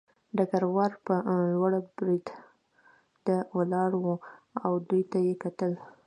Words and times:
ډګروال 0.37 0.91
په 1.05 1.13
لوړه 1.53 1.79
برنډه 1.95 3.37
ولاړ 3.57 3.91
و 3.97 4.05
او 4.65 4.73
دوی 4.89 5.03
ته 5.11 5.17
یې 5.27 5.33
کتل 5.43 5.73